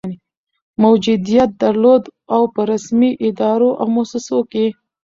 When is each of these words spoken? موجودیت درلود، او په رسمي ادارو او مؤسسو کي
موجودیت 0.83 1.49
درلود، 1.61 2.03
او 2.33 2.41
په 2.53 2.61
رسمي 2.71 3.11
ادارو 3.27 3.69
او 3.79 3.87
مؤسسو 3.95 4.39
کي 4.51 4.65